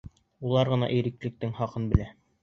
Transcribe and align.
Улар 0.51 0.69
ғына 0.75 0.87
иреклектең 0.99 1.51
хаҡын 1.59 1.85
белә. 1.93 2.09